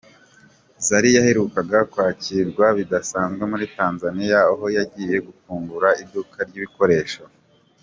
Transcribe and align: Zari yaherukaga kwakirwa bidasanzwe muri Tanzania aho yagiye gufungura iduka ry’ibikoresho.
Zari 0.85 1.09
yaherukaga 1.15 1.79
kwakirwa 1.91 2.65
bidasanzwe 2.77 3.43
muri 3.51 3.65
Tanzania 3.77 4.39
aho 4.51 4.65
yagiye 4.77 5.15
gufungura 5.27 5.87
iduka 6.03 6.37
ry’ibikoresho. 6.47 7.23